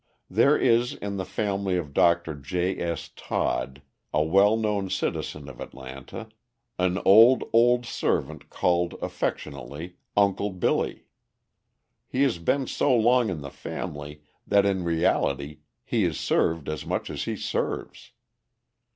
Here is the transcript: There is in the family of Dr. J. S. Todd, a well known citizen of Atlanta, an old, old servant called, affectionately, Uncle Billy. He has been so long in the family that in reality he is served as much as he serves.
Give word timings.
There 0.31 0.57
is 0.57 0.95
in 0.95 1.17
the 1.17 1.25
family 1.25 1.77
of 1.77 1.93
Dr. 1.93 2.33
J. 2.33 2.75
S. 2.79 3.11
Todd, 3.15 3.83
a 4.11 4.23
well 4.23 4.57
known 4.57 4.89
citizen 4.89 5.47
of 5.47 5.59
Atlanta, 5.61 6.29
an 6.79 6.97
old, 7.05 7.43
old 7.53 7.85
servant 7.85 8.49
called, 8.49 8.95
affectionately, 8.99 9.97
Uncle 10.17 10.49
Billy. 10.49 11.05
He 12.07 12.23
has 12.23 12.39
been 12.39 12.65
so 12.65 12.95
long 12.95 13.29
in 13.29 13.41
the 13.41 13.51
family 13.51 14.23
that 14.47 14.65
in 14.65 14.83
reality 14.83 15.59
he 15.83 16.03
is 16.05 16.19
served 16.19 16.67
as 16.67 16.83
much 16.83 17.11
as 17.11 17.25
he 17.25 17.35
serves. 17.35 18.13